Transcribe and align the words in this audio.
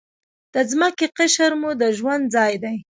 د 0.53 0.55
ځمکې 0.71 1.07
قشر 1.17 1.51
مو 1.61 1.71
د 1.81 1.83
ژوند 1.97 2.23
ځای 2.35 2.53
دی. 2.63 2.77